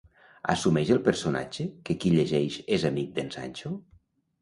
[0.53, 3.77] Assumeix el personatge que qui llegeix és amic d'en Sancho?